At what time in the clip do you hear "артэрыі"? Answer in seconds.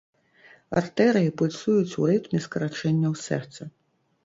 0.79-1.33